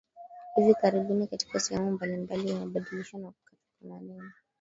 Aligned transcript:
Hivi 0.55 0.73
karibuni 0.73 1.27
katika 1.27 1.59
sehemu 1.59 1.91
mbalimbali 1.91 2.49
imebadilishwa 2.49 3.19
na 3.19 3.31
kukatwa 3.31 3.59
kwa 3.81 3.89
maneno 3.89 4.31